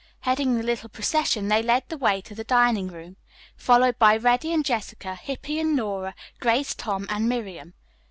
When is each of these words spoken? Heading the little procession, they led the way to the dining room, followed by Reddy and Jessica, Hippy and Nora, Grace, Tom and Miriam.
Heading 0.21 0.55
the 0.57 0.63
little 0.63 0.89
procession, 0.89 1.47
they 1.47 1.61
led 1.61 1.87
the 1.87 1.95
way 1.95 2.21
to 2.21 2.33
the 2.33 2.43
dining 2.43 2.87
room, 2.87 3.17
followed 3.55 3.99
by 3.99 4.17
Reddy 4.17 4.51
and 4.51 4.65
Jessica, 4.65 5.13
Hippy 5.13 5.59
and 5.59 5.75
Nora, 5.75 6.15
Grace, 6.39 6.73
Tom 6.73 7.05
and 7.07 7.29
Miriam. 7.29 7.75